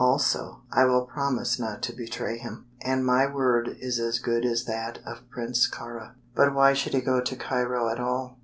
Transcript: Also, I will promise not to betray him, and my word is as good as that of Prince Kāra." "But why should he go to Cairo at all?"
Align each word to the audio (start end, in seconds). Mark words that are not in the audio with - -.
Also, 0.03 0.63
I 0.71 0.85
will 0.85 1.05
promise 1.05 1.59
not 1.59 1.83
to 1.83 1.93
betray 1.93 2.39
him, 2.39 2.65
and 2.83 3.05
my 3.05 3.31
word 3.31 3.77
is 3.79 3.99
as 3.99 4.17
good 4.17 4.43
as 4.45 4.65
that 4.65 4.97
of 5.05 5.29
Prince 5.29 5.69
Kāra." 5.69 6.15
"But 6.35 6.55
why 6.55 6.73
should 6.73 6.95
he 6.95 7.01
go 7.01 7.21
to 7.21 7.35
Cairo 7.35 7.87
at 7.87 7.99
all?" 7.99 8.39